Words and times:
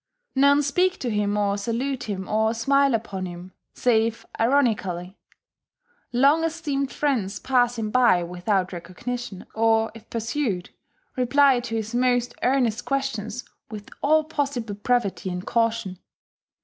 None 0.33 0.63
speak 0.63 0.97
to 0.97 1.11
him 1.11 1.37
or 1.37 1.59
salute 1.59 2.05
him 2.05 2.27
or 2.27 2.55
smile 2.55 2.95
upon 2.95 3.27
him 3.27 3.51
save 3.75 4.25
ironically: 4.39 5.15
long 6.11 6.43
esteemed 6.43 6.91
friends 6.91 7.37
pass 7.37 7.77
him 7.77 7.91
by 7.91 8.23
without 8.23 8.73
recognition, 8.73 9.45
or, 9.53 9.91
if 9.93 10.09
pursued, 10.09 10.71
reply 11.15 11.59
to 11.59 11.75
his 11.75 11.93
most 11.93 12.33
earnest 12.41 12.83
questions 12.83 13.45
with 13.69 13.91
all 14.01 14.23
possible 14.23 14.73
brevity 14.73 15.29
and 15.29 15.45
caution. 15.45 15.99